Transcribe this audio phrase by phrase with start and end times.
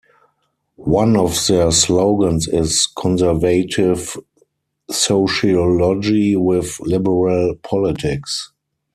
[0.83, 4.17] One of their slogans is 'conservative
[4.89, 8.51] sociology with liberal politics.